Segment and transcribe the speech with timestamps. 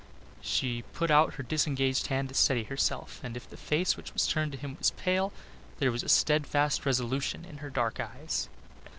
[0.41, 4.25] She put out her disengaged hand to steady herself, and if the face which was
[4.25, 5.31] turned to him was pale,
[5.77, 8.49] there was a steadfast resolution in her dark eyes.